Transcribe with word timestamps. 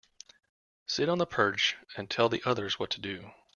Sit 0.87 1.09
on 1.09 1.19
the 1.19 1.27
perch 1.27 1.75
and 1.95 2.09
tell 2.09 2.27
the 2.27 2.41
others 2.43 2.79
what 2.79 2.89
to 2.89 2.99
do. 2.99 3.33